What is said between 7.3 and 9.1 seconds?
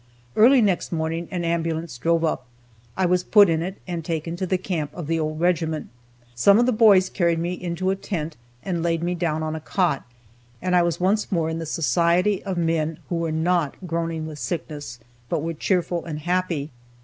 me into a tent, and laid